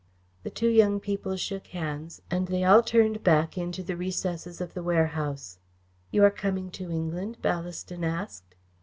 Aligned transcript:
The 0.41 0.49
two 0.49 0.67
young 0.69 0.99
people 0.99 1.35
shook 1.35 1.67
hands, 1.67 2.23
and 2.31 2.47
they 2.47 2.63
all 2.63 2.81
turned 2.81 3.23
back 3.23 3.55
into 3.55 3.83
the 3.83 3.95
recesses 3.95 4.59
of 4.59 4.73
the 4.73 4.81
warehouse. 4.81 5.59
"You 6.09 6.23
are 6.23 6.31
coming 6.31 6.71
to 6.71 6.89
England?" 6.89 7.37
Ballaston 7.43 8.03
asked. 8.03 8.55